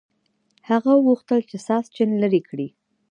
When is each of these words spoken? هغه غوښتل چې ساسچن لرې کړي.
هغه 0.69 0.91
غوښتل 1.05 1.39
چې 1.49 1.57
ساسچن 1.67 2.09
لرې 2.21 2.41
کړي. 2.49 2.67